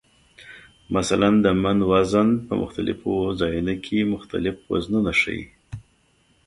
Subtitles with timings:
[0.95, 5.43] مثلا د "من" وزن په مختلفو ځایونو کې مختلف وزنونه ښیي.